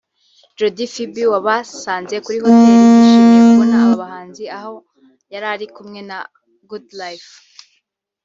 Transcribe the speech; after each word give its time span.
Jody 0.57 0.85
Phibi 0.93 1.23
wabasanze 1.33 2.15
kuri 2.25 2.37
Hotel 2.43 2.71
yishimiye 2.93 3.39
kubona 3.49 3.75
aba 3.83 3.95
bahanzi 4.03 4.43
aha 4.55 4.69
yarari 5.33 5.65
kumwe 5.75 5.99
na 6.09 6.17
Good 6.69 6.87
lyfe 6.99 7.35